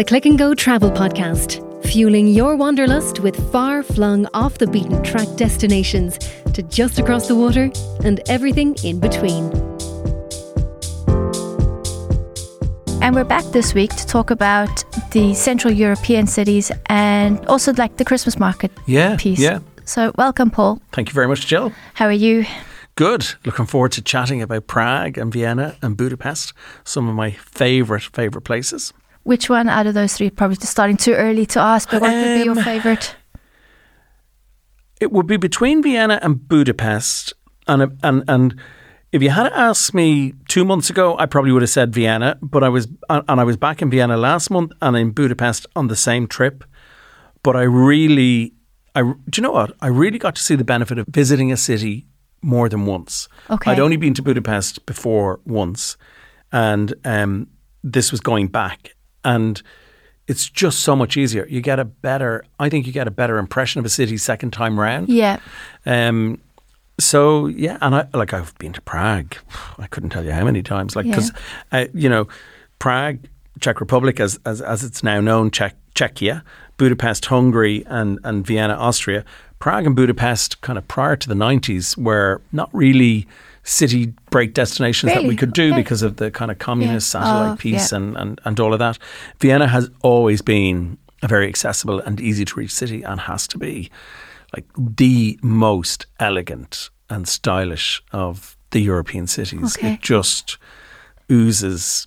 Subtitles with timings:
[0.00, 5.02] the Click and Go Travel Podcast, fueling your wanderlust with far flung off the beaten
[5.02, 6.16] track destinations
[6.54, 7.70] to just across the water
[8.02, 9.44] and everything in between.
[13.02, 14.70] And we're back this week to talk about
[15.10, 19.38] the Central European cities and also like the Christmas market Yeah, piece.
[19.38, 19.58] yeah.
[19.84, 20.80] So, welcome, Paul.
[20.92, 21.74] Thank you very much, Gill.
[21.92, 22.46] How are you?
[22.94, 23.34] Good.
[23.44, 26.54] Looking forward to chatting about Prague and Vienna and Budapest,
[26.84, 28.94] some of my favourite, favourite places.
[29.22, 30.30] Which one out of those three?
[30.30, 33.14] Probably just starting too early to ask, but what would be your Um, favorite?
[35.00, 37.32] It would be between Vienna and Budapest.
[37.66, 38.54] And, and, and
[39.12, 42.62] if you had asked me two months ago, I probably would have said Vienna, but
[42.62, 45.96] I was, and I was back in Vienna last month and in Budapest on the
[45.96, 46.64] same trip.
[47.42, 48.52] But I really,
[48.94, 49.72] I, do you know what?
[49.80, 52.06] I really got to see the benefit of visiting a city
[52.42, 53.28] more than once.
[53.48, 53.70] Okay.
[53.70, 55.96] I'd only been to Budapest before once,
[56.52, 57.46] and um,
[57.82, 59.62] this was going back, and
[60.26, 61.46] it's just so much easier.
[61.48, 64.52] You get a better, I think, you get a better impression of a city second
[64.52, 65.08] time round.
[65.08, 65.40] Yeah.
[65.84, 66.40] Um,
[67.00, 69.34] so yeah, and I like I've been to Prague.
[69.78, 70.94] I couldn't tell you how many times.
[70.94, 71.32] Like because
[71.72, 72.28] uh, you know,
[72.78, 73.18] Prague,
[73.60, 76.42] Czech Republic, as as as it's now known, Czech, Czechia,
[76.76, 79.24] Budapest, Hungary, and and Vienna, Austria.
[79.58, 83.26] Prague and Budapest, kind of prior to the nineties, were not really
[83.62, 85.76] city break destinations that we could do Okay.
[85.76, 87.24] because of the kind of communist ah, Yeah.
[87.24, 87.98] satellite Oh, piece yeah.
[87.98, 88.98] and, and and all of that.
[89.40, 93.58] Vienna has always been a very accessible and easy to reach city, and has to
[93.58, 93.90] be
[94.56, 94.64] like
[94.98, 99.76] the most elegant and stylish of the European cities.
[99.76, 99.94] Okay.
[99.94, 100.56] It just
[101.30, 102.06] oozes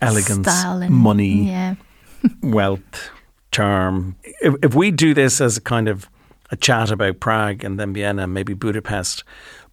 [0.00, 1.74] elegance, Style money, Yeah.
[2.42, 3.10] wealth,
[3.52, 4.16] charm.
[4.40, 6.08] If, if we do this as a kind of
[6.50, 9.24] a chat about Prague and then Vienna, maybe Budapest,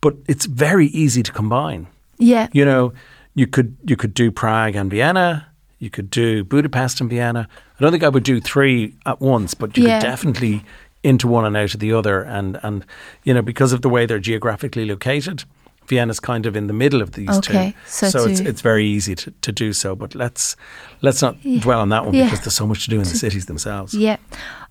[0.02, 1.88] but it's very easy to combine.
[2.18, 2.48] Yeah.
[2.54, 2.94] You know,
[3.34, 5.48] you could you could do Prague and Vienna.
[5.80, 7.48] You could do Budapest and Vienna.
[7.80, 10.00] I don't think I would do three at once, but you Yeah.
[10.00, 10.64] could definitely
[11.04, 12.22] into one and out of the other.
[12.24, 12.86] And and
[13.24, 15.44] you know, because of the way they're geographically located,
[15.88, 17.78] Vienna's kind of in the middle of these Okay, two.
[18.10, 19.96] so it's to- it's very easy to, to do so.
[19.96, 20.56] But let's
[21.02, 22.26] let's not dwell on that one Yeah.
[22.26, 23.94] because there's so much to do in the cities themselves.
[23.94, 24.18] Yeah.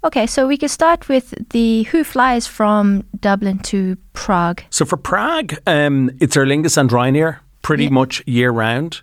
[0.02, 4.62] Okay, so we can start with the who flies from Dublin to Prague.
[4.70, 7.90] So for Prague, um, it's Aer Lingus and Ryanair pretty Yeah.
[7.90, 9.00] much year round.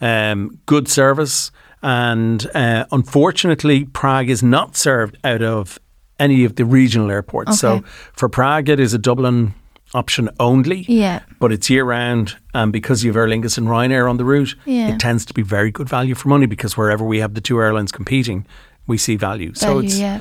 [0.00, 1.50] Um, good service.
[1.84, 5.78] And uh, unfortunately, Prague is not served out of
[6.18, 7.58] any of the regional airports.
[7.58, 9.54] So for Prague, it is a Dublin
[9.94, 10.84] option only.
[10.88, 11.20] Yeah.
[11.38, 12.36] But it's year round.
[12.54, 14.88] And because you have Aer Lingus and Ryanair on the route, Yeah.
[14.94, 17.60] it tends to be very good value for money because wherever we have the two
[17.60, 18.46] airlines competing,
[18.86, 19.52] we see value.
[19.54, 20.20] so it's, yeah.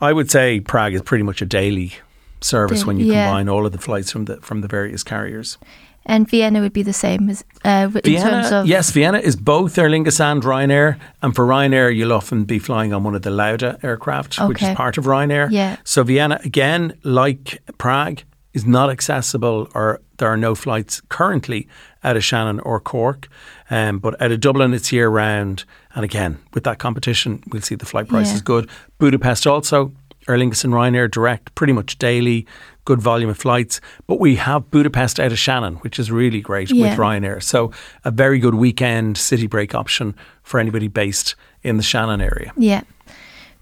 [0.00, 1.92] I would say Prague is pretty much a daily
[2.40, 3.26] service Da- when you yeah.
[3.26, 5.58] combine all of the flights from the from the various carriers.
[6.04, 9.18] And Vienna would be the same as uh, w- in terms Vienna, of yes, Vienna
[9.18, 13.14] is both Aer Lingus and Ryanair, and for Ryanair, you'll often be flying on one
[13.14, 15.48] of the Lauda aircraft, which is part of Ryanair.
[15.52, 15.76] Yeah.
[15.84, 18.22] So Vienna, again, like Prague,
[18.54, 21.66] is not accessible, or there are no flights currently
[22.04, 23.28] out of Shannon or Cork.
[23.70, 25.64] Um, but out of Dublin, it's year round,
[25.94, 28.34] and again, with that competition, we'll see the flight price Yeah.
[28.34, 28.68] is good.
[28.98, 29.92] Budapest also.
[30.28, 32.46] Aer Lingus and Ryanair direct, pretty much daily,
[32.84, 33.80] good volume of flights.
[34.06, 36.90] But we have Budapest out of Shannon, which is really great Yeah.
[36.90, 37.42] with Ryanair.
[37.42, 37.72] So
[38.04, 40.14] a very good weekend city break option
[40.44, 42.52] for anybody based in the Shannon area.
[42.56, 42.82] Yeah.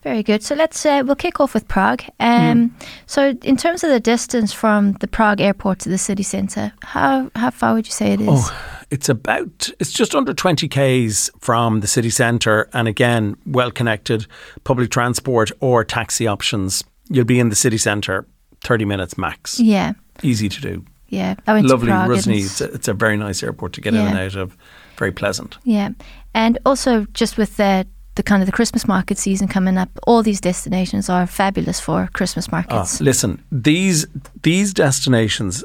[0.02, 0.42] Very good.
[0.42, 2.02] So let's uh, we'll kick off with Prague.
[2.20, 2.74] Um,
[3.06, 7.30] So in terms of the distance from the Prague airport to the city centre, how
[7.36, 8.28] how far would you say it is?
[8.30, 8.50] Oh,
[8.90, 14.26] it's about it's just under 20 k's from the city centre and again well connected
[14.64, 16.82] public transport or taxi options.
[17.10, 18.26] You'll be in the city centre
[18.64, 19.60] 30 minutes max.
[19.60, 19.92] Yeah.
[20.22, 20.84] Easy to do.
[21.08, 21.34] Yeah.
[21.46, 22.18] I went Lovely to Prague.
[22.26, 24.56] it's- a, it's a very nice airport to get in and out of.
[24.96, 25.56] Very pleasant.
[25.64, 25.90] Yeah,
[26.34, 27.86] and also just with the
[28.20, 32.08] the kind of the Christmas market season coming up, all these destinations are fabulous for
[32.12, 33.00] Christmas Ah, markets.
[33.00, 34.06] listen, these
[34.42, 35.64] these destinations,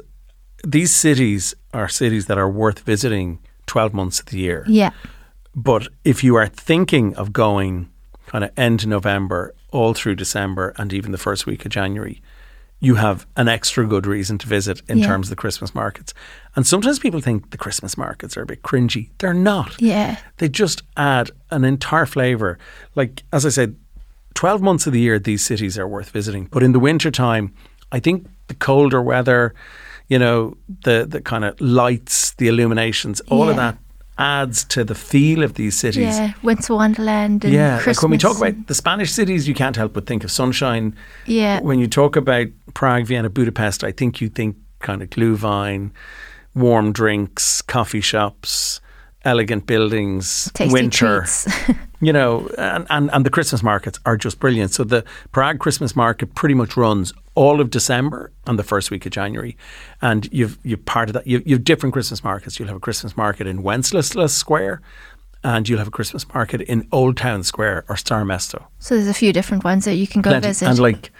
[0.64, 4.64] these cities are cities that are worth visiting 12 months of the year.
[4.68, 4.90] yeah,
[5.54, 7.88] But if you are thinking of going
[8.32, 12.22] kind of end November all through December and even the first week of January,
[12.80, 15.06] you have an extra good reason to visit in Yeah.
[15.06, 16.12] terms of the Christmas markets.
[16.54, 19.10] And sometimes people think the Christmas markets are a bit cringy.
[19.18, 19.74] They're not.
[19.80, 22.58] yeah, They just add an entire flavour.
[22.94, 23.76] Like, as I said,
[24.34, 26.48] 12 months of the year, these cities are worth visiting.
[26.52, 27.54] But in the winter time,
[27.92, 29.54] I think the colder weather,
[30.08, 33.78] you know, the, the kind of lights, the illuminations, all of that
[34.18, 36.18] adds to the feel of these cities.
[36.18, 36.32] yeah.
[36.42, 37.96] Winter Wonderland and Yeah, Christmas.
[37.98, 40.94] like when we talk about the Spanish cities, you can't help but think of sunshine.
[41.26, 45.90] yeah, When you talk about Prague, Vienna, Budapest, I think you think kind of Glühwein,
[46.54, 48.80] warm drinks, coffee shops,
[49.24, 51.26] elegant buildings, tasty winter.
[52.00, 54.72] you know, and, and, and the Christmas markets are just brilliant.
[54.72, 59.06] So the Prague Christmas market pretty much runs all of December and the first week
[59.06, 59.56] of January,
[60.02, 61.26] and you've you've part of that.
[61.26, 62.58] You you've different Christmas markets.
[62.58, 64.80] You'll have a Christmas market in Wenceslas Square,
[65.44, 68.64] and you'll have a Christmas market in Old Town Square or Staré Město.
[68.78, 70.48] So there's a few different ones that you can go Plenty.
[70.48, 70.68] visit.
[70.68, 71.10] And like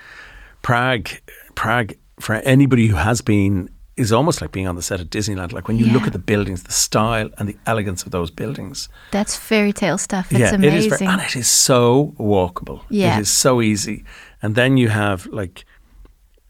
[0.63, 1.09] Prague,
[1.55, 5.53] Prague for anybody who has been is almost like being on the set of Disneyland.
[5.53, 8.89] Like when you look at the buildings, the style and the elegance of those buildings.
[9.11, 10.31] That's fairy tale stuff.
[10.31, 10.77] It's yeah, amazing.
[10.91, 12.83] it is, very, and it is so walkable.
[12.91, 13.17] Yeah.
[13.17, 14.05] it is so easy.
[14.43, 15.65] And then you have like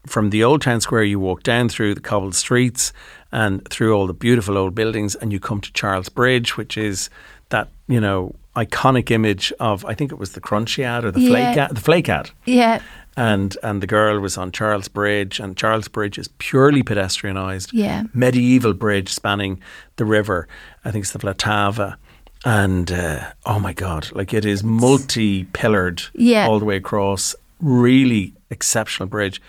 [0.05, 2.91] from the old town square, you walk down through the cobbled streets
[3.31, 7.09] and through all the beautiful old buildings, and you come to Charles Bridge, which is
[7.49, 11.21] that you know iconic image of I think it was the Crunchie ad or the
[11.21, 11.29] Yeah.
[11.29, 12.81] flake ad, the flake ad yeah,
[13.17, 17.69] and and the girl was on Charles Bridge, and Charles Bridge is purely pedestrianised.
[17.73, 18.03] Yeah.
[18.13, 19.59] medieval bridge spanning
[19.97, 20.47] the river.
[20.85, 21.97] I think it's the Vltava,
[22.45, 26.47] and uh, oh my god, like it is multi-pillared Yeah.
[26.47, 27.35] all the way across.
[27.59, 29.41] Really exceptional bridge.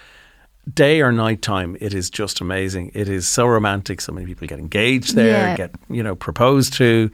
[0.74, 2.90] Day or night time, it is just amazing.
[2.92, 4.00] It is so romantic.
[4.00, 5.56] So many people get engaged there, Yeah.
[5.56, 7.10] get you know proposed to.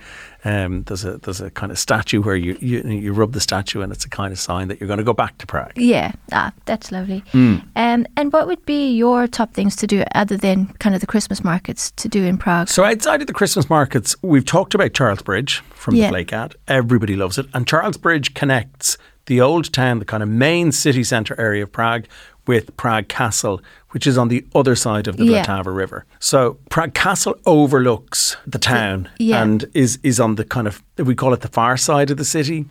[0.47, 3.81] Um, there's a there's a kind of statue where you, you you rub the statue,
[3.83, 5.73] and it's a kind of sign that you're going to go back to Prague.
[5.77, 6.13] yeah.
[6.33, 7.23] Ah, that's lovely.
[7.33, 7.63] Mm.
[7.77, 11.07] Um, and what would be your top things to do other than kind of the
[11.07, 12.69] Christmas markets to do in Prague?
[12.69, 16.07] So outside of the Christmas markets, we've talked about Charles Bridge from Yeah.
[16.07, 16.57] the Flake ad.
[16.67, 17.47] Everybody loves it.
[17.55, 21.73] And Charles Bridge connects the old town, the kind of main city centre area of
[21.73, 22.05] Prague,
[22.47, 23.61] with Prague Castle,
[23.91, 25.45] which is on the other side of the Yeah.
[25.45, 26.05] Vltava River.
[26.19, 29.43] So Prague Castle overlooks the town yeah.
[29.43, 32.25] and is is on the kind of we call it the far side of the
[32.25, 32.67] city.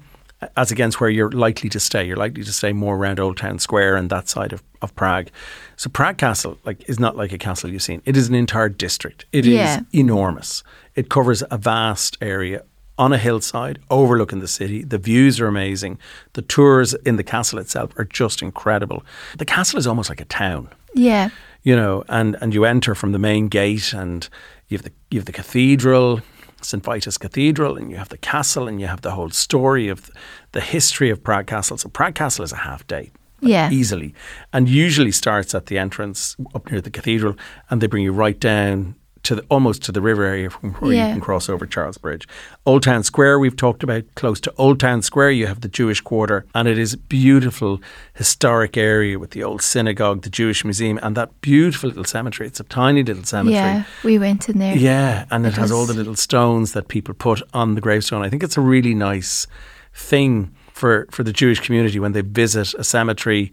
[0.58, 3.60] As against where you're likely to stay, you're likely to stay more around Old Town
[3.60, 5.30] Square and that side of, of Prague.
[5.78, 8.02] So Prague Castle, like, is not like a castle you've seen.
[8.04, 9.24] It is an entire district.
[9.32, 9.80] It is Yeah.
[9.94, 10.62] enormous.
[10.96, 12.64] It covers a vast area
[12.98, 14.84] on a hillside overlooking the city.
[14.84, 15.98] The views are amazing.
[16.34, 19.04] The tours in the castle itself are just incredible.
[19.38, 21.30] The castle is almost like a town, Yeah,
[21.64, 24.28] you know, and, and you enter from the main gate and
[24.68, 26.22] you have the you have the cathedral,
[26.62, 26.84] St.
[26.84, 30.14] Vitus Cathedral, and you have the castle and you have the whole story of the,
[30.54, 31.78] the history of Prague Castle.
[31.78, 33.12] So Prague Castle is a half day
[33.42, 34.14] yeah, easily,
[34.52, 37.36] and usually starts at the entrance up near the cathedral,
[37.70, 40.94] and they bring you right down to the, almost to the river area from where
[40.94, 41.08] Yeah.
[41.08, 42.28] you can cross over Charles Bridge.
[42.66, 44.04] Old Town Square, we've talked about.
[44.16, 47.82] Close to Old Town Square, you have the Jewish Quarter, and it is a beautiful
[48.14, 52.48] historic area with the old synagogue, the Jewish Museum, and that beautiful little cemetery.
[52.48, 53.56] It's a tiny little cemetery.
[53.56, 53.84] yeah.
[54.04, 54.76] We went in there.
[54.78, 58.24] Yeah, and it, It has all the little stones that people put on the gravestone.
[58.24, 59.48] I think it's a really nice
[59.94, 63.52] thing for, for the Jewish community when they visit a cemetery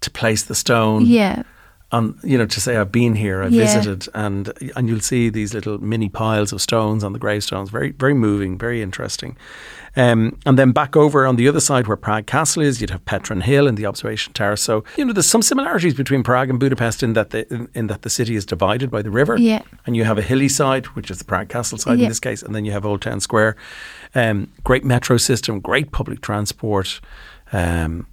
[0.00, 1.42] to place the stone yeah,
[1.92, 3.64] on, you know, to say I've been here, I've Yeah.
[3.64, 7.70] visited, and and you'll see these little mini piles of stones on the gravestones.
[7.70, 9.36] Very very moving, very interesting.
[9.96, 13.04] Um, and then back over on the other side where Prague Castle is, you'd have
[13.06, 14.54] Petřín Hill and the observation tower.
[14.54, 17.86] So you know, there's some similarities between Prague and Budapest in that the in, in
[17.88, 19.36] that the city is divided by the river.
[19.36, 19.62] Yeah.
[19.86, 22.04] And you have a hilly side, which is the Prague Castle side Yeah.
[22.04, 23.56] in this case, and then you have Old Town Square.
[24.14, 27.00] Um, great metro system, great public transport.
[27.52, 28.06] Um,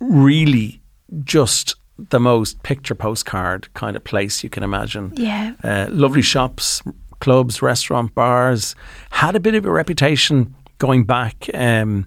[0.00, 0.80] really,
[1.22, 5.12] just the most picture postcard kind of place you can imagine.
[5.16, 5.52] yeah.
[5.62, 6.82] Uh, lovely shops,
[7.20, 8.74] clubs, restaurant, bars.
[9.10, 12.06] Had a bit of a reputation going back um,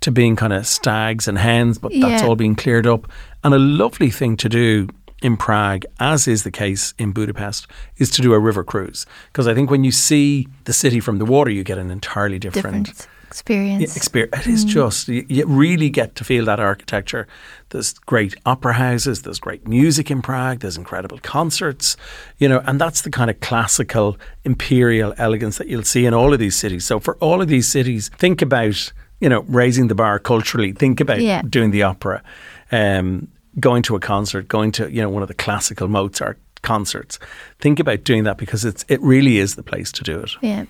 [0.00, 2.28] to being kind of stags and hens, but that's Yeah.
[2.28, 3.10] all been cleared up.
[3.42, 4.88] And a lovely thing to do
[5.22, 9.06] in Prague, as is the case in Budapest, is to do a river cruise.
[9.28, 12.38] Because I think when you see the city from the water, you get an entirely
[12.38, 13.96] different, Different experience.
[13.96, 14.46] experience.
[14.46, 17.26] It is just you, you really get to feel that architecture.
[17.70, 19.22] There's great opera houses.
[19.22, 20.60] There's great music in Prague.
[20.60, 21.96] There's incredible concerts.
[22.38, 26.32] You know, and that's the kind of classical imperial elegance that you'll see in all
[26.32, 26.84] of these cities.
[26.84, 30.72] So for all of these cities, think about you know raising the bar culturally.
[30.72, 31.42] Think about Yeah.
[31.48, 32.22] doing the opera,
[32.70, 33.28] um,
[33.60, 37.18] going to a concert, going to you know one of the classical Mozart concerts.
[37.58, 40.30] Think about doing that because it's it really is the place to do it.
[40.42, 40.64] Yeah.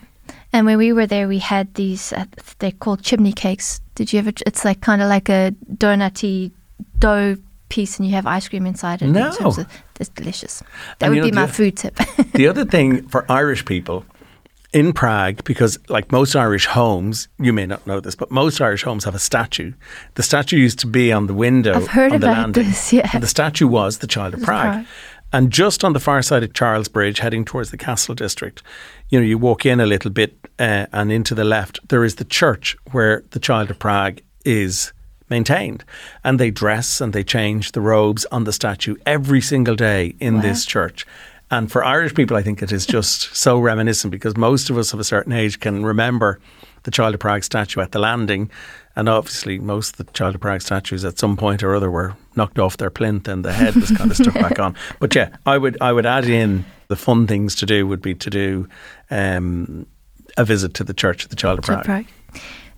[0.53, 2.25] And when we were there, we had these, uh,
[2.59, 3.81] they're called chimney cakes.
[3.95, 6.53] Did you ever, it's like kind of like a donutty
[6.99, 7.37] dough
[7.69, 9.07] piece and you have ice cream inside it.
[9.07, 9.33] in No.
[9.33, 9.67] terms of-
[9.99, 10.63] It's delicious.
[10.99, 11.95] That And would you know, be my the- food tip.
[12.35, 14.05] the other thing for Irish people
[14.75, 18.83] in Prague, because like most Irish homes, you may not know this, but most Irish
[18.83, 19.73] homes have a statue.
[20.15, 21.75] The statue used to be on the window.
[21.75, 23.09] I've heard on the about landing, this, yeah.
[23.13, 24.73] And the statue was the Child of Prague.
[24.73, 24.87] Prague.
[25.33, 28.63] And just on the far side of Charles Bridge, heading towards the Castle District,
[29.09, 32.17] you know, you walk in a little bit uh, and into the left, there is
[32.17, 34.93] the church where the Child of Prague is
[35.31, 35.85] maintained.
[36.23, 40.37] And they dress and they change the robes on the statue every single day in
[40.37, 40.43] Wow.
[40.43, 41.07] this church.
[41.51, 44.93] And for Irish people, I think it is just so reminiscent because most of us
[44.93, 46.41] of a certain age can remember
[46.83, 48.51] the Child of Prague statue at the landing.
[48.97, 52.17] And obviously, most of the Child of Prague statues at some point or other were
[52.37, 54.75] knocked off their plinth and the head was kind of stuck back on.
[55.01, 58.15] But yeah, I would I would add in the fun things to do would be
[58.15, 58.69] to do
[59.11, 59.87] um,
[60.37, 61.85] a visit to the Church of the Child of Prague.
[61.85, 62.07] Prague.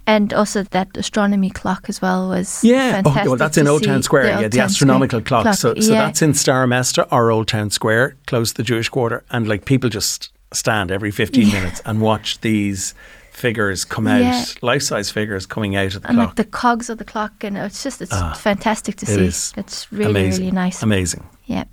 [0.07, 4.03] And also that astronomy clock as well was Yeah, oh, well, that's in Old Town
[4.03, 4.25] Square.
[4.25, 5.55] the yeah, Old the Town astronomical Square clock.
[5.55, 6.05] So, so yeah.
[6.05, 9.65] that's in Staré Město or Old Town Square, close to the Jewish Quarter, and like
[9.65, 11.61] people just stand every fifteen Yeah.
[11.61, 12.95] minutes and watch these
[13.35, 14.45] figures come out, Yeah.
[14.63, 16.27] life-size figures coming out of the and clock.
[16.29, 19.25] like the cogs of the clock and it's just it's Ah, fantastic to it see.
[19.27, 20.45] is It's really Amazing.
[20.47, 20.83] really nice.
[20.83, 21.25] Amazing.
[21.47, 21.65] Yeah.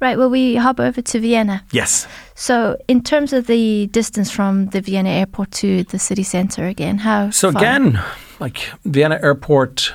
[0.00, 1.64] Right, well we hop over to Vienna.
[1.72, 2.06] Yes.
[2.34, 6.98] So in terms of the distance from the Vienna airport to the city centre again,
[6.98, 7.62] how So far?
[7.62, 8.00] again,
[8.38, 9.94] like Vienna Airport,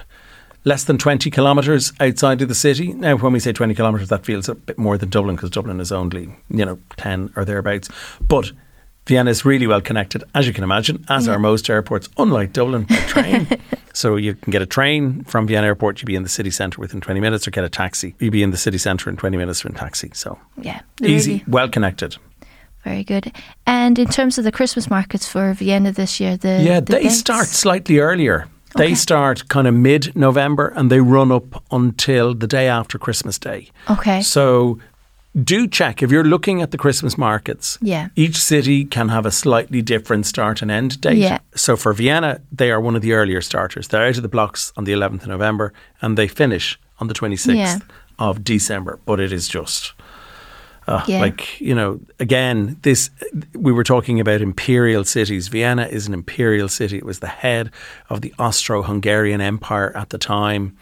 [0.65, 2.91] less than 20 kilometres outside of the city.
[2.93, 5.79] Now, when we say 20 kilometres, that feels a bit more than Dublin because Dublin
[5.79, 7.89] is only, you know, 10 or thereabouts.
[8.27, 8.51] But
[9.05, 11.33] Vienna is really well connected, as you can imagine, as Yeah.
[11.33, 13.47] are most airports, unlike Dublin, by train.
[13.93, 16.79] so you can get a train from Vienna Airport, you'd be in the city centre
[16.79, 18.15] within 20 minutes, or get a taxi.
[18.19, 20.11] You'd be in the city centre in 20 minutes from taxi.
[20.13, 20.79] So Yeah.
[21.01, 22.15] easy, well connected.
[22.85, 23.31] Very good.
[23.65, 27.03] And in terms of the Christmas markets for Vienna this year, the Yeah, the they
[27.03, 28.47] dates- start slightly earlier.
[28.75, 28.87] Okay.
[28.87, 33.37] They start kind of mid November and they run up until the day after Christmas
[33.37, 33.67] Day.
[33.89, 34.21] Okay.
[34.21, 34.79] So
[35.41, 37.77] do check if you're looking at the Christmas markets.
[37.81, 38.09] Yeah.
[38.15, 41.17] Each city can have a slightly different start and end date.
[41.17, 41.39] Yeah.
[41.55, 43.87] So for Vienna, they are one of the earlier starters.
[43.87, 47.13] They're out of the blocks on the 11th of November and they finish on the
[47.13, 47.79] 26th Yeah.
[48.19, 48.99] of December.
[49.05, 49.93] But it is just.
[50.87, 51.21] Uh, Yeah.
[51.21, 53.09] Like, you know, again, this,
[53.55, 55.47] we were talking about imperial cities.
[55.47, 56.97] Vienna is an imperial city.
[56.97, 57.71] It was the head
[58.09, 60.75] of the Austro Hungarian Empire at the time.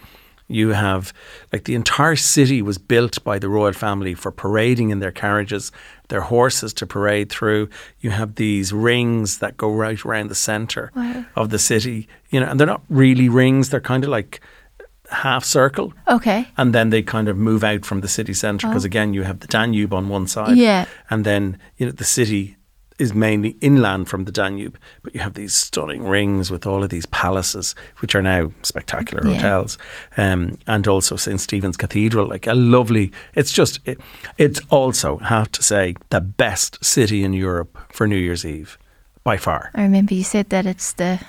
[0.51, 1.13] You have,
[1.51, 5.71] like, the entire city was built by the royal family for parading in their carriages,
[6.09, 7.69] their horses to parade through.
[7.99, 11.25] You have these rings that go right around the centre Wow.
[11.35, 14.41] of the city, you know, and they're not really rings, they're kind of like
[15.09, 16.47] half circle Okay.
[16.57, 18.87] and then they kind of move out from the city centre because oh.
[18.87, 20.85] again you have the Danube on one side, Yeah.
[21.09, 22.55] and then you know the city
[23.01, 26.89] is mainly inland from the Danube, but you have these stunning rings with all of
[26.89, 29.35] these palaces, which are now spectacular Yeah.
[29.35, 29.77] hotels,
[30.17, 33.11] um, and also St Stephen's Cathedral, like a lovely.
[33.35, 33.99] It's just it,
[34.37, 38.77] it's also have to say the best city in Europe for New Year's Eve
[39.23, 39.71] by far.
[39.75, 41.19] I remember you said that it's the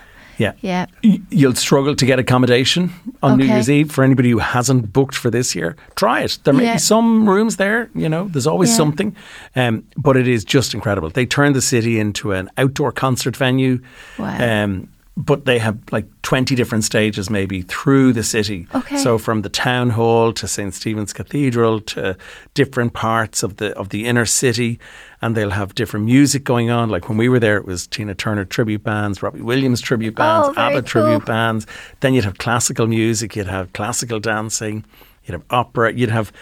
[0.43, 0.53] Yeah.
[0.61, 0.87] yeah.
[1.31, 2.91] You'll struggle to get accommodation
[3.23, 5.77] on New Year's Eve for anybody who hasn't booked for this year.
[5.95, 6.39] Try it.
[6.45, 6.73] There may Yeah.
[6.75, 8.77] be some rooms there, you know, there's always Yeah.
[8.77, 9.17] something.
[9.57, 11.11] Um, but it is just incredible.
[11.11, 13.81] They turned the city into an outdoor concert venue.
[14.19, 14.39] Wow.
[14.65, 18.67] Um, but they have like 20 different stages maybe through the city.
[18.75, 18.97] Okay.
[18.97, 20.73] So from the town hall to St.
[20.73, 22.17] Stephen's Cathedral to
[22.55, 24.81] different parts of the of the inner city
[25.21, 26.89] and they'll have different music going on.
[26.89, 30.17] Like when we were there it was Tina Turner tribute bands, Robbie Williams tribute oh,
[30.17, 31.67] bands, Oh, ABBA tribute bands.
[32.01, 34.83] Then you'd have classical music, you'd have classical dancing,
[35.25, 36.33] you'd have opera, you'd have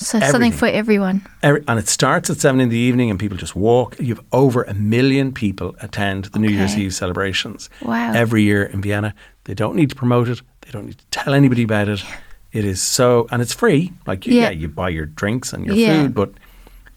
[0.00, 1.20] So something for everyone.
[1.42, 3.96] Every, and it starts at seven in the evening, and people just walk.
[4.00, 8.12] You have over a million people attend the New Year's Eve celebrations Wow.
[8.14, 9.14] every year in Vienna.
[9.44, 10.40] They don't need to promote it.
[10.62, 12.02] They don't need to tell anybody about it.
[12.50, 13.92] It is so, and it's free.
[14.06, 14.44] Like you, Yeah.
[14.44, 14.50] yeah.
[14.50, 16.02] you buy your drinks and your Yeah.
[16.02, 16.32] food, but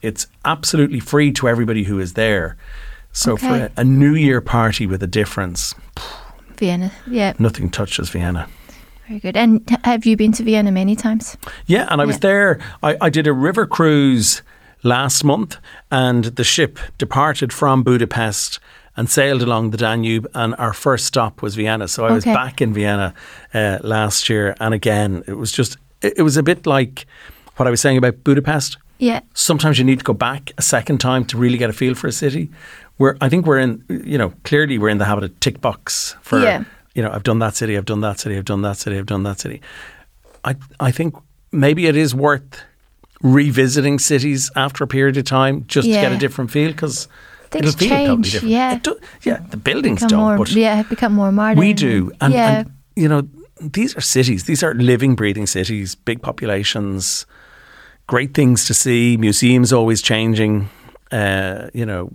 [0.02, 2.56] it's absolutely free to everybody who is there.
[3.12, 3.48] So Okay.
[3.48, 5.76] for a, a New Year party with a difference,
[6.58, 6.92] Vienna.
[7.06, 7.34] Yeah.
[7.38, 8.48] nothing touches Vienna.
[9.08, 9.36] Very good.
[9.36, 11.38] And have you been to Vienna many times?
[11.66, 12.60] Yeah, and I was there.
[12.82, 14.42] I, I did a river cruise
[14.84, 15.58] last month,
[15.92, 18.60] and the ship departed from Budapest
[18.96, 20.28] and sailed along the Danube.
[20.34, 21.88] And our first stop was Vienna.
[21.88, 23.14] So I was back in Vienna
[23.54, 27.06] uh, last year, and again, it was just it, it was a bit like
[27.58, 28.78] what I was saying about Budapest.
[29.00, 29.20] Yeah.
[29.34, 32.08] Sometimes you need to go back a second time to really get a feel for
[32.08, 32.50] a city.
[32.98, 36.16] Where I think we're in, you know, clearly we're in the habit of tick box
[36.22, 36.64] for Yeah.
[36.96, 39.06] You know, I've done that city, I've done that city, I've done that city, I've
[39.06, 39.62] done that city.
[40.44, 41.16] I I think
[41.52, 42.62] maybe it is worth
[43.22, 47.08] revisiting cities after a period of time just to get a different feel because
[47.52, 48.52] Things it'll feel change, different.
[48.52, 48.74] yeah.
[48.76, 49.40] It do, yeah.
[49.50, 51.60] The buildings Become don't, more, but yeah, become more modern.
[51.60, 52.60] we do, and, yeah.
[52.60, 53.28] and you know,
[53.62, 54.44] these are cities.
[54.46, 57.26] These are living, breathing cities, big populations,
[58.08, 59.18] great things to see.
[59.18, 60.70] Museums always changing.
[61.12, 62.12] Uh, you know,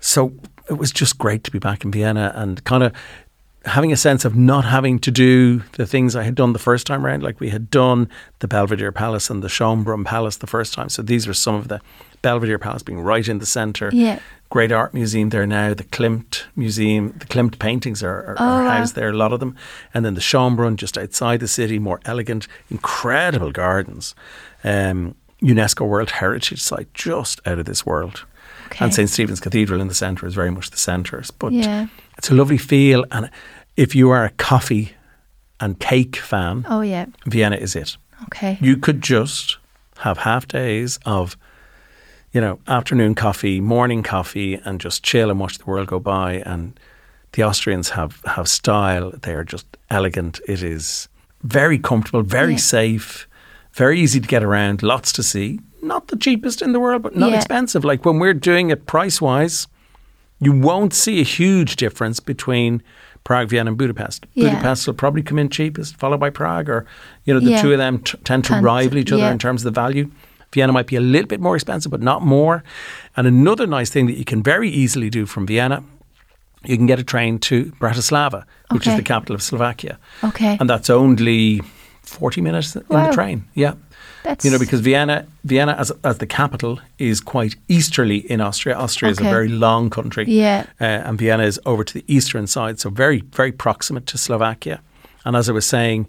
[0.00, 0.32] so
[0.68, 2.92] it was just great to be back in Vienna and kind of
[3.64, 6.86] having a sense of not having to do the things I had done the first
[6.86, 7.22] time around.
[7.22, 8.08] Like we had done
[8.40, 10.88] the Belvedere Palace and the Schönbrunn Palace the first time.
[10.88, 11.80] So these were some of the
[12.22, 13.90] Belvedere Palace being right in the centre.
[13.92, 14.18] Yeah.
[14.50, 15.74] Great art museum there now.
[15.74, 18.70] The Klimt Museum, the Klimt paintings are, are, Oh, are wow.
[18.78, 19.56] housed there, a lot of them.
[19.94, 24.14] And then the Schönbrunn just outside the city, more elegant, incredible gardens.
[24.64, 28.24] Um, UNESCO World Heritage Site, just out of this world.
[28.66, 28.84] Okay.
[28.84, 29.08] And St.
[29.10, 31.22] Stephen's Cathedral in the centre is very much the centre.
[31.38, 31.86] But Yeah.
[32.18, 33.30] It's a lovely feel, and
[33.76, 34.92] if you are a coffee
[35.60, 37.06] and cake fan, Oh yeah.
[37.26, 37.96] Vienna is it.
[38.24, 38.58] Okay.
[38.60, 39.58] You could just
[39.98, 41.36] have half days of,
[42.32, 46.34] you know, afternoon coffee, morning coffee, and just chill and watch the world go by.
[46.46, 46.78] And
[47.32, 49.12] the Austrians have have style.
[49.22, 50.40] They are just elegant.
[50.48, 51.08] It is
[51.42, 52.58] very comfortable, very Yeah.
[52.58, 53.26] safe,
[53.74, 54.82] very easy to get around.
[54.82, 55.58] Lots to see.
[55.82, 57.36] Not the cheapest in the world, but not Yeah.
[57.38, 57.84] expensive.
[57.84, 59.66] Like when we're doing it price wise,
[60.42, 62.82] you won't see a huge difference between
[63.24, 64.26] Prague, Vienna, and Budapest.
[64.34, 64.50] Yeah.
[64.50, 66.84] Budapest will probably come in cheapest, followed by Prague, or
[67.24, 67.62] you know the Yeah.
[67.62, 69.30] two of them t- tend to rival each other yeah.
[69.32, 70.10] in terms of the value.
[70.52, 72.62] Vienna might be a little bit more expensive, but not more.
[73.16, 75.82] And another nice thing that you can very easily do from Vienna,
[76.64, 80.56] you can get a train to Bratislava, which is the capital of Slovakia, Okay.
[80.60, 81.62] and that's only
[82.02, 83.06] forty minutes in Wow.
[83.06, 83.44] the train.
[83.54, 83.74] Yeah.
[84.22, 88.76] That's You know, because Vienna, Vienna as, as the capital is quite easterly in Austria.
[88.76, 90.66] Austria is a very long country, Yeah.
[90.80, 94.80] uh, and Vienna is over to the eastern side, so very, very proximate to Slovakia.
[95.24, 96.06] And as I was saying,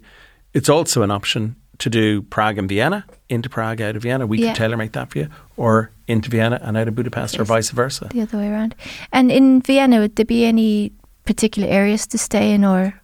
[0.52, 4.26] it's also an option to do Prague and Vienna into Prague out of Vienna.
[4.26, 4.52] We Yeah.
[4.52, 7.70] could tailor make that for you, or into Vienna and out of Budapest, or vice
[7.70, 8.08] versa.
[8.10, 8.74] the other way around.
[9.12, 10.92] And in Vienna, would there be any
[11.24, 12.94] particular areas to stay in, or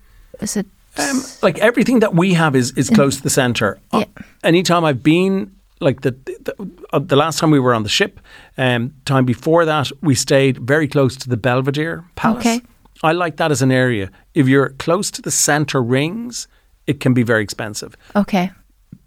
[0.41, 0.67] is it?
[0.99, 3.79] Um, like everything that we have is, is close to the centre.
[3.93, 4.25] Uh, Yeah.
[4.45, 6.11] anytime I've been, like the
[6.45, 6.55] the,
[6.93, 8.21] uh, the last time we were on the ship,
[8.59, 12.41] um, time before that, we stayed very close to the Belvedere Palace.
[12.47, 12.61] Okay.
[13.03, 14.11] I like that as an area.
[14.35, 16.49] If you're close to the centre rings,
[16.87, 17.97] it can be very expensive.
[18.17, 18.51] okay.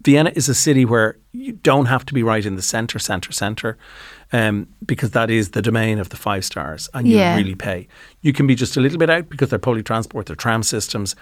[0.04, 3.32] Vienna is a city where you don't have to be right in the centre, centre,
[3.32, 3.78] centre,
[4.34, 7.34] um, because that is the domain of the five stars, and you Yeah.
[7.36, 7.88] really pay.
[8.20, 11.16] You can be just a little bit out because they're public transport, their tram systems.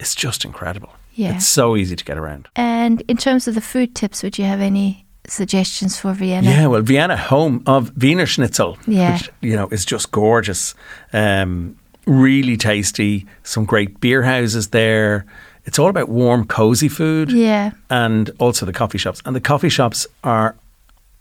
[0.00, 0.90] It's just incredible.
[1.14, 1.36] Yeah.
[1.36, 2.48] It's so easy to get around.
[2.56, 6.50] And in terms of the food tips, would you have any suggestions for Vienna?
[6.50, 9.12] Yeah, well, Vienna, home of Wiener Schnitzel, Yeah.
[9.14, 10.74] which you know is just gorgeous,
[11.12, 13.26] um, really tasty.
[13.44, 15.24] Some great beer houses there.
[15.66, 17.30] It's all about warm, cozy food.
[17.32, 17.70] Yeah.
[17.88, 19.22] and also the coffee shops.
[19.24, 20.56] And the coffee shops are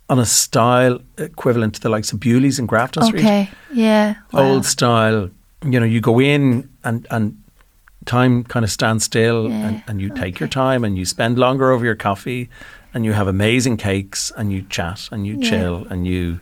[0.09, 3.19] on a style equivalent to the likes of Bewley's in Grafton Street.
[3.23, 3.49] Okay.
[3.71, 4.15] Yeah.
[4.33, 4.41] Wow.
[4.43, 5.29] Old style.
[5.63, 7.37] You know, you go in and, and
[8.05, 11.37] time kind of stands still Yeah, and, and you take your time and you spend
[11.37, 12.49] longer over your coffee
[12.93, 15.49] and you have amazing cakes and you chat and you Yeah.
[15.49, 16.39] chill and you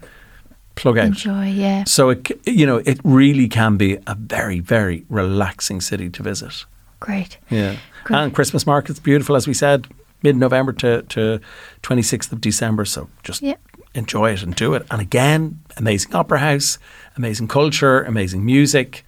[0.75, 1.05] plug out.
[1.07, 1.45] Enjoy.
[1.47, 1.83] Yeah.
[1.85, 6.65] So it, you know, it really can be a very, very relaxing city to visit.
[6.99, 7.37] Great.
[7.49, 7.75] Yeah.
[8.03, 8.17] Great.
[8.19, 9.87] And Christmas market's beautiful, as we said,
[10.23, 11.39] mid November to, to
[11.83, 12.85] 26th of December.
[12.85, 13.55] So just Yeah.
[13.93, 14.85] enjoy it and do it.
[14.91, 16.77] And again, amazing opera house,
[17.17, 19.05] amazing culture, amazing music.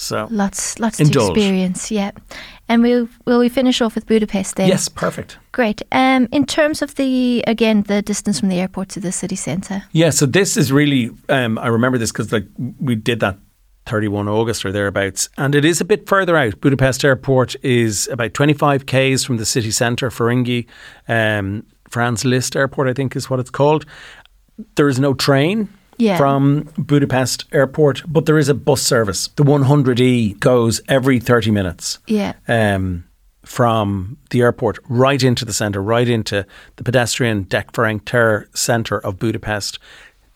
[0.00, 1.90] So, Lots, lots to experience.
[1.90, 2.12] Yeah.
[2.68, 4.68] And we'll will we finish off with Budapest then?
[4.68, 5.38] yes, perfect.
[5.52, 5.82] Great.
[5.92, 9.82] Um, in terms of the again the distance from the airport to the city centre.
[9.92, 12.46] Yeah, so this is really, um, I remember this because like
[12.80, 13.38] we did that
[13.86, 16.60] 31 August or thereabouts, and it is a bit further out.
[16.60, 20.66] Budapest Airport is about 25 k's from the city centre, Ferihegy.
[21.08, 23.84] Um, Franz Liszt Airport, I think, is what it's called.
[24.76, 25.68] There is no train
[26.00, 26.16] Yeah.
[26.16, 29.28] from Budapest Airport, but there is a bus service.
[29.36, 32.32] The 100E goes every 30 minutes Yeah.
[32.48, 33.04] um,
[33.44, 38.98] from the airport right into the centre, right into the pedestrian Deák Ferenc Ter centre
[38.98, 39.78] of Budapest.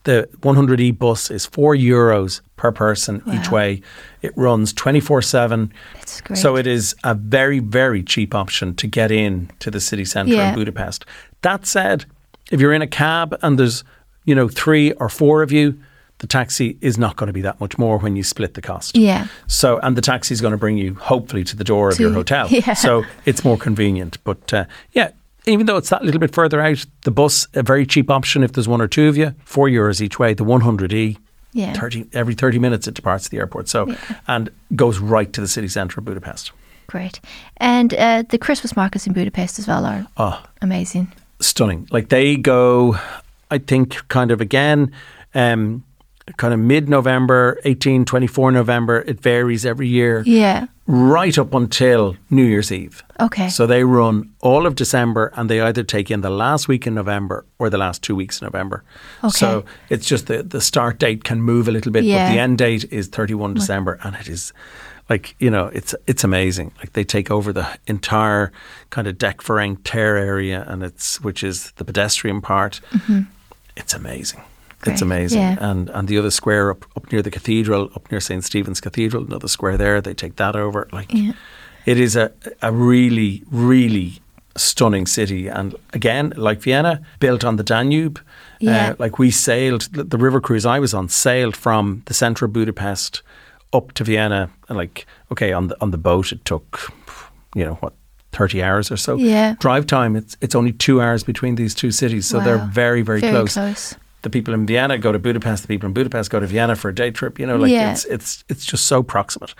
[0.03, 3.81] The 100e bus is four euros per person each way.
[4.21, 5.73] It runs 24 7.
[5.95, 6.37] That's great.
[6.37, 10.35] So it is a very, very cheap option to get in to the city centre
[10.35, 10.49] Yeah.
[10.49, 11.05] in Budapest.
[11.41, 12.05] That said,
[12.51, 13.83] if you're in a cab and there's,
[14.25, 15.79] you know, three or four of you,
[16.19, 18.95] the taxi is not going to be that much more when you split the cost.
[18.97, 19.27] Yeah.
[19.47, 22.03] So, and the taxi is going to bring you hopefully to the door of To-
[22.03, 22.47] your hotel.
[22.49, 22.73] yeah.
[22.73, 24.17] So it's more convenient.
[24.23, 25.11] But uh, yeah,
[25.45, 28.53] even though it's that little bit further out, the bus, a very cheap option if
[28.53, 30.33] there's one or two of you, four euros each way.
[30.33, 31.17] The 100e,
[31.51, 31.73] Yeah.
[31.73, 33.67] 30, every 30 minutes it departs the airport.
[33.67, 33.97] So, Yeah.
[34.27, 36.51] and goes right to the city centre of Budapest.
[36.87, 37.19] Great.
[37.57, 41.11] And uh, the Christmas markets in Budapest as well are Oh, amazing.
[41.41, 41.87] stunning.
[41.91, 42.97] Like they go,
[43.51, 44.91] I think, kind of again,
[45.33, 45.83] um,
[46.37, 49.01] kind of mid November, 18, 24 November.
[49.07, 50.23] It varies every year.
[50.25, 50.67] Yeah.
[50.87, 53.03] right up until New Year's Eve.
[53.19, 53.49] Okay.
[53.49, 56.93] So they run all of December and they either take in the last week in
[56.95, 58.83] November or the last two weeks in November.
[59.23, 59.31] Okay.
[59.31, 62.27] So it's just the, the start date can move a little bit, Yeah.
[62.27, 64.53] but the end date is 31 December and it is
[65.09, 66.71] like, you know, it's it's amazing.
[66.79, 68.51] Like they take over the entire
[68.89, 72.79] kind of Deák Ferenc Ter area and it's which is the pedestrian part.
[73.75, 74.41] It's amazing.
[74.81, 74.93] Great.
[74.93, 75.41] It's amazing.
[75.41, 75.57] Yeah.
[75.59, 78.43] And and the other square up, up near the cathedral, up near St.
[78.43, 80.87] Stephen's Cathedral, another square there, they take that over.
[80.91, 81.33] Like Yeah.
[81.85, 84.19] it is a a really, really
[84.57, 85.47] stunning city.
[85.49, 88.19] And again, like Vienna, built on the Danube.
[88.59, 88.91] Yeah.
[88.91, 92.45] Uh, like we sailed, the the river cruise I was on sailed from the centre
[92.45, 93.21] of Budapest
[93.71, 94.49] up to Vienna.
[94.69, 96.91] And like, okay, on the on the boat it took,
[97.55, 97.93] you know, what
[98.35, 99.15] thirty hours or so.
[99.17, 99.55] Yeah.
[99.59, 103.21] Drive time it's it's only two hours between these two cities, so they're very very,
[103.21, 103.53] Very close.
[103.53, 103.95] close.
[104.21, 105.61] The people in Vienna go to Budapest.
[105.63, 107.39] The people in Budapest go to Vienna for a day trip.
[107.39, 107.91] You know, like Yeah.
[107.91, 109.53] it's it's it's just so proximate.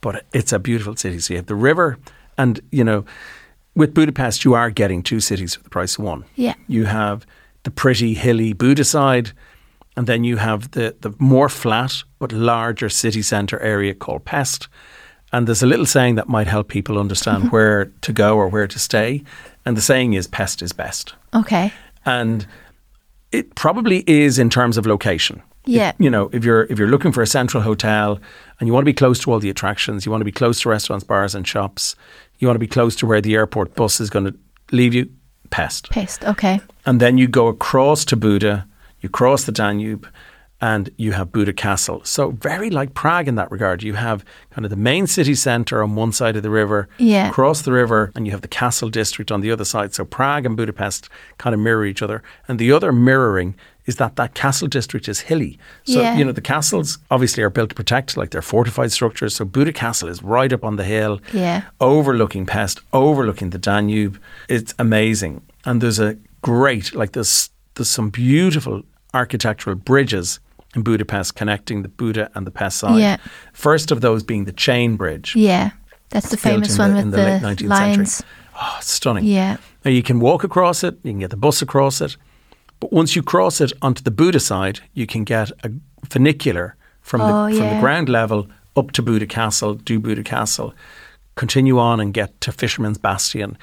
[0.00, 1.18] But it's a beautiful city.
[1.20, 1.96] So you have the river,
[2.38, 3.04] and you know,
[3.74, 6.24] with Budapest, you are getting two cities for the price of one.
[6.36, 6.54] Yeah.
[6.68, 7.26] You have
[7.64, 9.32] the pretty hilly Buda side,
[9.96, 14.68] and then you have the, the more flat but larger city centre area called Pest.
[15.36, 17.50] And there's a little saying that might help people understand mm-hmm.
[17.50, 19.22] where to go or where to stay.
[19.66, 21.12] And the saying is Pest is best.
[21.34, 21.74] Okay.
[22.06, 22.46] And
[23.32, 25.42] it probably is in terms of location.
[25.66, 25.92] Yeah.
[25.98, 28.18] You know, if you're if you're looking for a central hotel
[28.58, 30.58] and you want to be close to all the attractions, you want to be close
[30.62, 31.96] to restaurants, bars and shops,
[32.38, 34.34] you want to be close to where the airport bus is going to
[34.72, 35.06] leave you,
[35.50, 36.24] Pest Pest.
[36.24, 36.60] Okay.
[36.86, 38.66] and then you go across to Buda,
[39.02, 40.08] you cross the Danube,
[40.60, 42.00] and you have Buda Castle.
[42.04, 43.82] So very like Prague in that regard.
[43.82, 47.30] You have kind of the main city centre on one side of the river, Yeah.
[47.30, 49.92] cross the river, and you have the castle district on the other side.
[49.94, 52.22] So Prague and Budapest kind of mirror each other.
[52.48, 55.58] And the other mirroring is that that castle district is hilly.
[55.84, 56.16] So, Yeah.
[56.16, 59.36] you know, the castles obviously are built to protect, like they're fortified structures.
[59.36, 61.62] So Buda Castle is right up on the hill Yeah.
[61.80, 64.18] overlooking Pest, overlooking the Danube.
[64.48, 65.42] It's amazing.
[65.66, 70.40] And there's a great, like there's there's some beautiful architectural bridges
[70.74, 72.98] in Budapest connecting the Buda and the Pest side.
[73.00, 73.16] Yeah.
[73.52, 75.34] First of those being the Chain Bridge.
[75.36, 75.70] Yeah.
[76.10, 78.14] That's the famous one the- with in the the, late 19th lines.
[78.16, 78.30] century.
[78.60, 79.24] Oh, stunning.
[79.24, 79.56] Yeah.
[79.84, 82.16] Now you can walk across it, you can get the bus across it,
[82.80, 85.70] but once you cross it onto the Buda side, you can get a
[86.08, 87.74] funicular from Oh, the from yeah.
[87.74, 90.74] the ground level up to Buda Castle, do Buda Castle,
[91.34, 93.56] continue on and get to Fisherman's Bastion.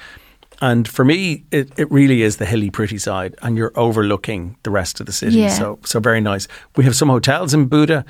[0.60, 4.70] And for me, it, it really is the hilly, pretty side, and you're overlooking the
[4.70, 5.38] rest of the city.
[5.38, 5.48] Yeah.
[5.48, 6.46] So, so very nice.
[6.76, 8.04] We have some hotels in Buda,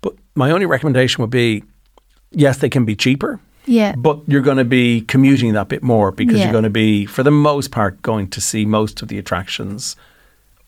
[0.00, 1.62] but my only recommendation would be,
[2.32, 3.94] yes, they can be cheaper, Yeah.
[3.96, 6.44] but you're going to be commuting that bit more because Yeah.
[6.44, 9.96] you're going to be, for the most part, going to see most of the attractions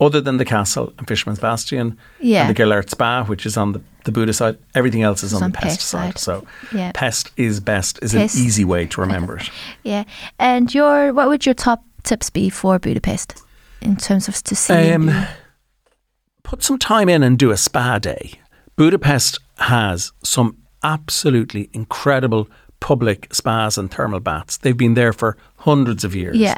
[0.01, 2.43] other than the castle and Fisherman's Bastion Yeah.
[2.43, 4.59] and the Gellert Spa, which is on the, the Buda side.
[4.75, 6.19] Everything else is on, on the Pest Pest side.
[6.19, 6.19] side.
[6.19, 6.93] So Yeah.
[6.95, 8.35] Pest is best is Pest.
[8.37, 9.51] an easy way to remember it.
[9.85, 10.05] Yeah.
[10.38, 13.43] And your what would your top tips be for Budapest
[13.81, 14.93] in terms of to see?
[14.93, 15.11] Um,
[16.43, 18.33] put some time in and do a spa day.
[18.77, 22.49] Budapest has some absolutely incredible
[22.81, 24.57] public spas and thermal baths.
[24.59, 26.37] They've been there for hundreds of years.
[26.37, 26.57] Yeah.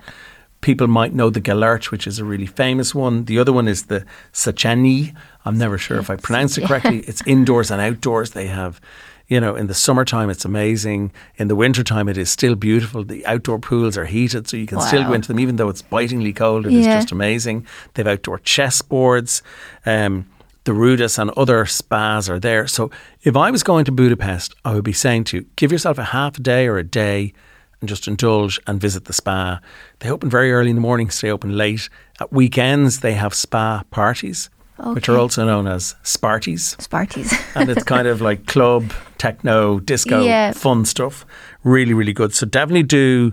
[0.64, 3.26] People might know the Gellert, which is a really famous one.
[3.26, 5.14] The other one is the Széchenyi.
[5.44, 7.00] I'm never sure if I pronounce it correctly.
[7.06, 8.30] It's indoors and outdoors.
[8.30, 8.80] They have,
[9.28, 11.12] you know, in the summertime it's amazing.
[11.36, 13.04] In the wintertime it is still beautiful.
[13.04, 15.82] The outdoor pools are heated, so you can still go into them even though it's
[15.82, 16.64] bitingly cold.
[16.66, 16.96] It is Yeah.
[16.96, 17.66] just amazing.
[17.92, 19.42] They have outdoor chess boards.
[19.84, 20.24] Um,
[20.64, 22.66] the Rudas and other spas are there.
[22.66, 22.90] So
[23.22, 26.04] if I was going to Budapest, I would be saying to you, give yourself a
[26.04, 27.34] half a day or a day
[27.80, 29.60] and just indulge and visit the spa.
[30.00, 31.88] They open very early in the morning, stay open late.
[32.20, 34.50] At weekends, they have spa parties,
[34.92, 36.76] which are also known as Sparties.
[36.78, 37.32] Sparties.
[37.56, 40.52] and it's kind of like club, techno, disco, Yeah.
[40.52, 41.24] fun stuff.
[41.62, 42.34] Really, really good.
[42.34, 43.32] So definitely do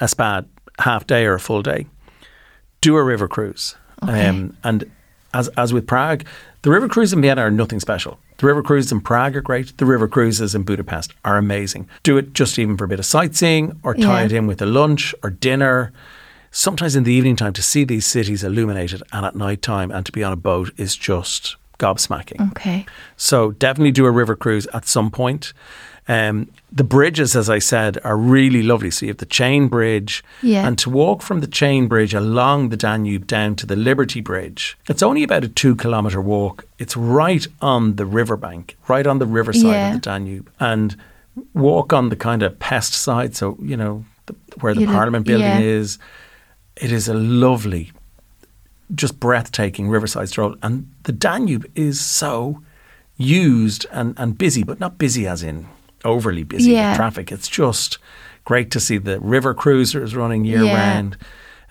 [0.00, 0.42] a spa
[0.78, 1.86] half day or a full day.
[2.80, 3.76] Do a river cruise.
[4.04, 4.28] Okay.
[4.28, 4.88] Um, and
[5.34, 6.24] as as with Prague,
[6.62, 8.18] the river cruises in Vienna are nothing special.
[8.38, 9.76] The river cruises in Prague are great.
[9.78, 11.88] The river cruises in Budapest are amazing.
[12.02, 14.26] Do it just even for a bit of sightseeing or tie Yeah.
[14.26, 15.92] it in with a lunch or dinner.
[16.50, 20.06] Sometimes in the evening time to see these cities illuminated and at night time and
[20.06, 22.50] to be on a boat is just gobsmacking.
[22.52, 22.86] okay.
[23.16, 25.52] So definitely do a river cruise at some point.
[26.10, 28.90] Um, the bridges, as I said, are really lovely.
[28.90, 30.66] So you have the Chain Bridge, Yeah.
[30.66, 34.78] and to walk from the Chain Bridge along the Danube down to the Liberty Bridge,
[34.88, 36.64] it's only about a two kilometre walk.
[36.78, 39.88] It's right on the riverbank, right on the riverside Yeah.
[39.88, 40.96] of the Danube, and
[41.52, 43.36] walk on the kind of pest side.
[43.36, 45.58] So you know the, where the You Parliament building yeah.
[45.60, 45.98] is.
[46.76, 47.92] It is a lovely,
[48.94, 52.62] just breathtaking riverside stroll, and the Danube is so
[53.16, 55.66] used and, and busy, but not busy as in
[56.04, 56.90] overly busy Yeah.
[56.90, 57.32] with traffic.
[57.32, 57.98] It's just
[58.44, 60.74] great to see the river cruisers running year Yeah.
[60.76, 61.16] round.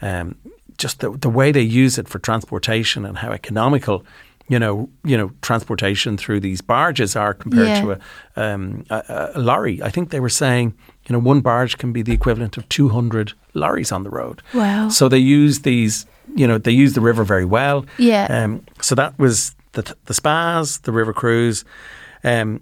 [0.02, 0.36] Um,
[0.78, 4.06] just the the way they use it for transportation and how economical,
[4.48, 7.82] you know, you know, transportation through these barges are compared Yeah.
[7.82, 8.00] to a,
[8.36, 9.82] um, a, a lorry.
[9.82, 10.74] I think they were saying,
[11.08, 14.42] you know, one barge can be the equivalent of two hundred lorries on the road.
[14.54, 14.90] Wow.
[14.90, 17.86] So they use these, you know, they use the river very well.
[17.98, 18.28] Yeah.
[18.30, 21.66] Um, so that was the the spas, the river cruise.
[22.24, 22.62] Um,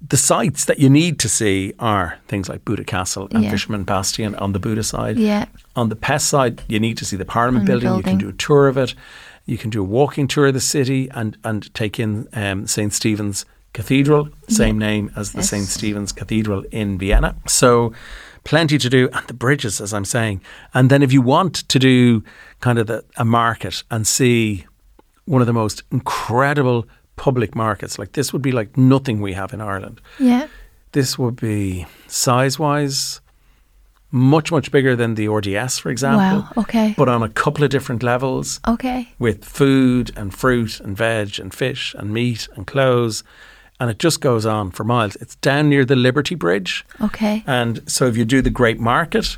[0.00, 3.50] the sites that you need to see are things like Buda Castle and Yeah.
[3.50, 5.16] Fisherman Bastion on the Buda side.
[5.18, 5.46] Yeah.
[5.74, 7.96] On the Pest side, you need to see the Parliament the building.
[7.96, 8.94] You can do a tour of it.
[9.46, 12.92] You can do a walking tour of the city and and take in um, St
[12.92, 15.50] Stephen's Cathedral, same name as the Yes.
[15.50, 15.66] St.
[15.66, 17.36] Stephen's Cathedral in Vienna.
[17.46, 17.92] So
[18.44, 20.40] plenty to do, and the bridges, as I'm saying.
[20.72, 22.22] And then if you want to do
[22.60, 24.64] kind of the, a market and see
[25.26, 29.52] one of the most incredible public markets, like this would be like nothing we have
[29.52, 30.00] in Ireland.
[30.18, 30.46] Yeah.
[30.92, 33.20] This would be size wise
[34.12, 36.40] much, much bigger than the RDS, for example.
[36.42, 36.62] Wow.
[36.62, 36.94] Okay.
[36.96, 39.08] But on a couple of different levels Okay.
[39.18, 43.24] with food and fruit and veg and fish and meat and clothes.
[43.78, 45.16] And it just goes on for miles.
[45.16, 46.84] It's down near the Liberty Bridge.
[47.00, 47.42] Okay.
[47.46, 49.36] And so if you do the Great Market,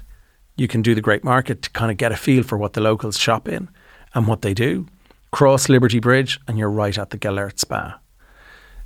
[0.57, 2.81] you can do the Great Market to kind of get a feel for what the
[2.81, 3.69] locals shop in
[4.15, 4.87] and what they do.
[5.31, 7.99] Cross Liberty Bridge and you're right at the Gellert Spa.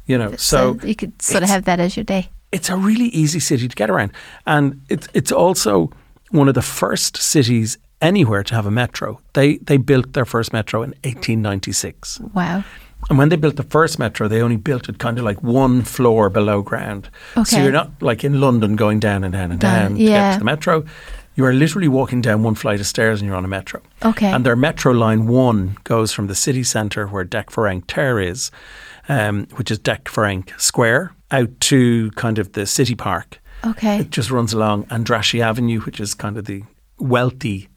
[0.06, 2.28] You know, so, you could sort of have that as your day.
[2.50, 4.12] it's a really easy city to get around.
[4.46, 5.90] And it's it's also
[6.30, 9.20] one of the first cities anywhere to have a metro.
[9.34, 12.20] They they built their first metro in 1896.
[12.34, 12.64] Wow.
[13.08, 15.82] And when they built the first metro, they only built it kind of like one
[15.82, 17.08] floor below ground.
[17.36, 17.44] Okay.
[17.56, 20.32] So you're not like in London going down and down and Down, down to get
[20.34, 20.84] to the metro.
[21.34, 23.80] You are literally walking down one flight of stairs and you're on a metro.
[24.04, 24.30] Okay.
[24.30, 28.50] And their metro line one goes from the city centre where Deák Ferenc Ter is,
[29.08, 33.40] um, which is Deák Ferenc Square, out to kind of the city park.
[33.64, 34.00] Okay.
[34.00, 36.64] It just runs along Andrassy Avenue, which is kind of the
[36.98, 37.68] wealthy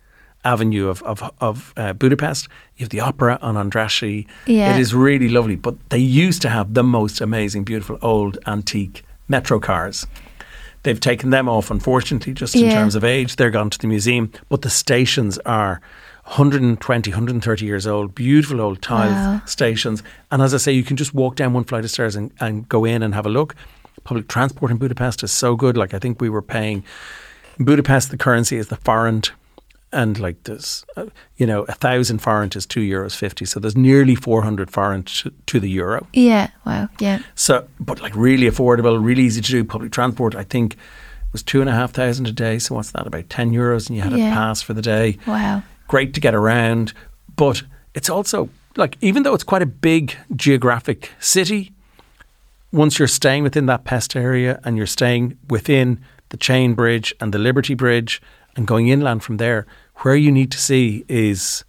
[0.44, 2.48] avenue of of, of uh, Budapest.
[2.78, 4.28] You have the opera on Andrassy.
[4.46, 4.76] Yeah.
[4.76, 5.56] It is really lovely.
[5.56, 10.06] But they used to have the most amazing, beautiful old antique metro cars.
[10.86, 12.74] They've taken them off, unfortunately, just in Yeah.
[12.76, 13.38] terms of age.
[13.38, 14.32] They're gone to the museum.
[14.50, 15.82] But the stations are
[16.26, 19.42] 120, 130 years old, beautiful old tile Wow.
[19.46, 20.04] stations.
[20.32, 22.70] And as I say, you can just walk down one flight of stairs and, and
[22.70, 23.56] go in and have a look.
[24.04, 25.76] Public transport in Budapest is so good.
[25.76, 26.84] Like, I think we were paying
[27.58, 29.32] in Budapest, the currency is the forint.
[29.96, 31.06] And like there's, uh,
[31.38, 33.46] you know, a thousand forint is two euros fifty.
[33.46, 36.06] So there's nearly four hundred forint to, the euro.
[36.14, 36.50] yeah.
[36.66, 36.90] Wow.
[37.00, 37.20] Yeah.
[37.36, 39.64] So, but like really affordable, really easy to do.
[39.64, 40.76] Public transport, I think,
[41.32, 42.60] was two and a half thousand a day.
[42.60, 43.08] So what's that?
[43.08, 44.32] About ten euros, and you had Yeah.
[44.32, 45.18] a pass for the day.
[45.26, 45.64] Wow.
[45.88, 46.94] Great to get around,
[47.36, 51.72] but it's also like even though it's quite a big geographic city,
[52.72, 57.32] once you're staying within that pest area and you're staying within the Chain Bridge and
[57.34, 58.22] the Liberty Bridge
[58.58, 59.66] and going inland from there,
[59.98, 61.64] where you need to see is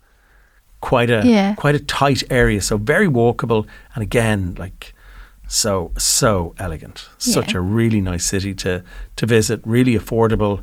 [0.80, 1.54] quite a Yeah.
[1.54, 2.60] quite a tight area.
[2.60, 4.94] So very walkable and again like
[5.48, 7.08] so so elegant.
[7.18, 7.58] Such Yeah.
[7.58, 8.82] a really nice city to
[9.16, 10.60] to visit, really affordable.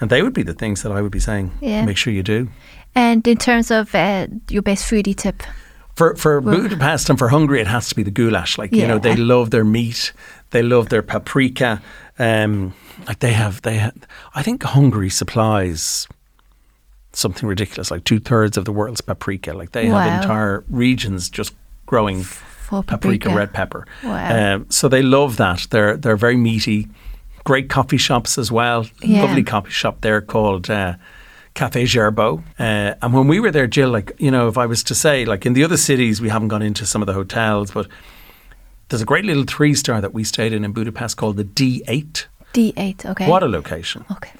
[0.00, 1.50] And they would be the things that I would be saying.
[1.60, 1.84] Yeah.
[1.86, 2.48] Make sure you do.
[2.94, 5.42] And in terms of uh, your best foodie tip,
[5.96, 8.58] For for Well- Budapest and for Hungary, it has to be the goulash.
[8.58, 10.12] Like you know, they love their meat,
[10.50, 11.80] they love their paprika.
[12.18, 12.72] Um,
[13.08, 13.92] like they have, they have.
[14.34, 16.06] I think Hungary supplies
[17.16, 19.52] something ridiculous, like two thirds of the world's paprika.
[19.52, 19.98] Like they Wow.
[20.00, 21.54] have entire regions just
[21.86, 22.24] growing
[22.68, 23.86] paprika, paprika, red pepper.
[24.04, 24.54] Wow.
[24.54, 25.66] Um, so they love that.
[25.70, 26.88] They're they're very meaty.
[27.44, 28.86] Great coffee shops as well.
[29.02, 29.22] Yeah.
[29.22, 30.94] Lovely coffee shop there called uh,
[31.54, 32.42] Cafe Gerbeaud.
[32.58, 35.24] Uh, and when we were there, Gill, like you know, if I was to say,
[35.24, 37.86] like in the other cities, we haven't gone into some of the hotels, but
[38.88, 42.26] there's a great little three star that we stayed in in Budapest called the D8.
[42.52, 43.06] D8.
[43.06, 43.28] Okay.
[43.28, 44.04] What a location!
[44.10, 44.30] okay.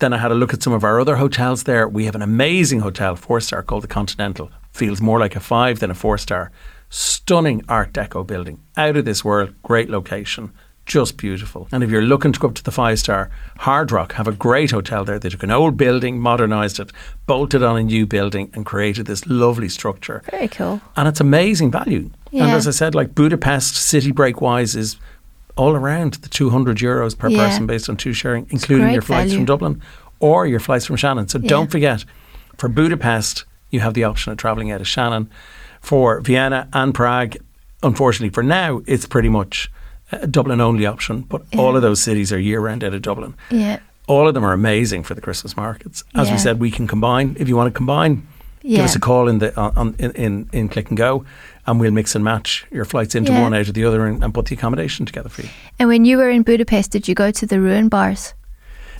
[0.00, 1.86] Then I had a look at some of our other hotels there.
[1.86, 4.50] We have an amazing hotel, four star, called the Continental.
[4.72, 6.50] Feels more like a five than a four star.
[6.88, 10.52] Stunning Art Deco building, out of this world, great location,
[10.86, 11.68] just beautiful.
[11.70, 14.32] And if you're looking to go up to the five star, Hard Rock have a
[14.32, 15.18] great hotel there.
[15.18, 16.90] They took an old building, modernised it,
[17.26, 20.22] bolted on a new building, and created this lovely structure.
[20.30, 20.80] Very cool.
[20.96, 22.10] And it's amazing value.
[22.32, 24.96] And as I said, like Budapest city break wise is
[25.56, 27.46] all around the 200 euros per Yeah.
[27.46, 29.36] person based on two sharing, including your flights value.
[29.38, 29.82] from Dublin
[30.20, 31.28] or your flights from Shannon.
[31.28, 31.48] So Yeah.
[31.48, 32.04] don't forget,
[32.58, 35.28] for Budapest, you have the option of travelling out of Shannon.
[35.80, 37.36] For Vienna and Prague,
[37.82, 39.70] unfortunately, for now, it's pretty much
[40.12, 41.24] a Dublin only option.
[41.28, 43.34] But all of those cities are year round out of Dublin.
[43.50, 43.78] Yeah.
[44.06, 46.02] All of them are amazing for the Christmas markets.
[46.14, 46.34] As Yeah.
[46.34, 47.36] we said, we can combine.
[47.38, 48.26] If you want to combine,
[48.62, 48.78] Yeah.
[48.78, 51.24] give us a call in the on, on in, in in Click and Go,
[51.66, 53.42] and we'll mix and match your flights into Yeah.
[53.42, 55.48] one out of the other and, and put the accommodation together for you.
[55.78, 58.34] And when you were in Budapest, did you go to the ruin bars?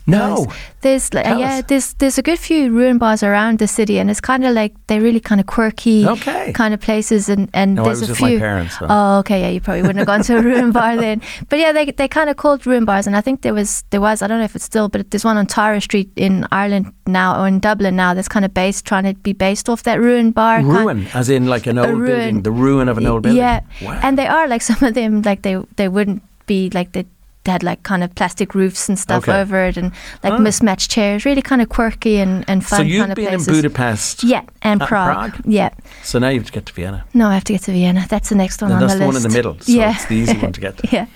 [0.06, 0.46] No,
[0.80, 1.64] There's like, yeah, us.
[1.68, 4.72] there's there's a good few ruin bars around the city, and it's kind of like
[4.86, 6.52] they're really kind of quirky, Okay.
[6.52, 8.26] kind of places, and and No, there's a with few.
[8.34, 8.86] my parents, so.
[8.88, 11.20] Oh, okay, yeah, you probably wouldn't have gone to a ruin bar then.
[11.48, 14.00] But yeah, they they kind of called ruin bars, and I think there was there
[14.00, 16.92] was I don't know if it's still, but there's one on Tara Street in Ireland
[17.06, 20.00] now or in Dublin now that's kind of based trying to be based off that
[20.00, 20.62] ruin bar.
[20.62, 22.06] ruin, as in like an old ruin.
[22.06, 23.38] building, the ruin of an old building.
[23.38, 24.00] Yeah, Wow.
[24.02, 27.04] and they are like some of them like they they wouldn't be like they
[27.44, 29.40] they had like kind of plastic roofs and stuff Okay.
[29.40, 30.38] over it, and like Ah.
[30.38, 31.24] mismatched chairs.
[31.24, 33.48] Really kind of quirky and and fun so you've kind of been places.
[33.48, 34.24] in Budapest.
[34.24, 35.32] Yeah, and Prague.
[35.32, 35.44] Prague?
[35.46, 35.70] Yeah.
[36.02, 37.04] So now you have to get to Vienna.
[37.14, 38.04] No, I have to get to Vienna.
[38.08, 39.56] That's the next one And on that's the the one in the middle.
[39.60, 39.94] So yeah.
[39.94, 40.88] it's the easy one to get to.
[40.92, 41.06] yeah.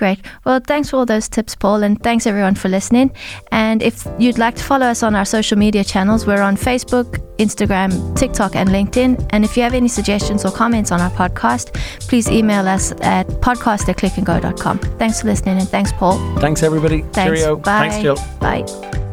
[0.00, 0.18] Great.
[0.46, 3.10] Well, thanks for all those tips, Paul, and thanks everyone for listening.
[3.52, 7.18] And if you'd like to follow us on our social media channels, we're on Facebook,
[7.36, 9.28] Instagram, TikTok, and LinkedIn.
[9.28, 11.74] And if you have any suggestions or comments on our podcast,
[12.08, 14.78] please email us at podcast at clickandgo.com.
[14.78, 16.16] Thanks for listening and thanks, Paul.
[16.38, 17.02] Thanks, everybody.
[17.12, 17.38] Thanks.
[17.38, 17.56] Cheerio.
[17.56, 17.90] Bye.
[17.90, 18.16] Thanks, Gill.
[18.40, 19.09] Bye.